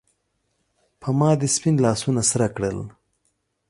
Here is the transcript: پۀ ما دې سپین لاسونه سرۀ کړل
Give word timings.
پۀ 0.99 1.09
ما 1.19 1.29
دې 1.39 1.47
سپین 1.55 1.75
لاسونه 1.85 2.21
سرۀ 2.29 2.47
کړل 2.55 2.79